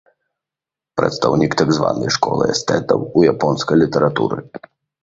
Прадстаўнік 0.99 1.51
так 1.63 1.69
званай 1.81 2.09
школы 2.17 2.51
эстэтаў 2.55 2.99
у 3.17 3.31
японскай 3.35 3.75
літаратуры. 3.85 4.37